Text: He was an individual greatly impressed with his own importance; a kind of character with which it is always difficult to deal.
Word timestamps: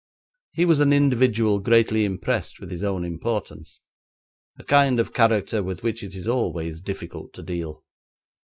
He 0.51 0.65
was 0.65 0.79
an 0.79 0.91
individual 0.93 1.59
greatly 1.59 2.05
impressed 2.05 2.59
with 2.59 2.71
his 2.71 2.81
own 2.81 3.05
importance; 3.05 3.81
a 4.57 4.63
kind 4.63 4.99
of 4.99 5.13
character 5.13 5.61
with 5.61 5.83
which 5.83 6.01
it 6.01 6.15
is 6.15 6.27
always 6.27 6.81
difficult 6.81 7.33
to 7.33 7.43
deal. 7.43 7.83